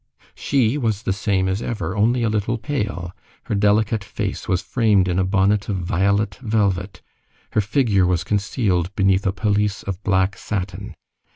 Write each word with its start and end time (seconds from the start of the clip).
She 0.33 0.79
was 0.79 1.03
the 1.03 1.13
same 1.13 1.47
as 1.47 1.61
ever, 1.61 1.95
only 1.95 2.23
a 2.23 2.29
little 2.31 2.57
pale; 2.57 3.11
her 3.43 3.53
delicate 3.53 4.03
face 4.03 4.47
was 4.47 4.63
framed 4.63 5.07
in 5.07 5.19
a 5.19 5.23
bonnet 5.23 5.69
of 5.69 5.75
violet 5.77 6.39
velvet, 6.41 7.03
her 7.51 7.61
figure 7.61 8.07
was 8.07 8.23
concealed 8.23 8.95
beneath 8.95 9.27
a 9.27 9.31
pelisse 9.31 9.83
of 9.83 10.01
black 10.01 10.39
satin. 10.39 10.95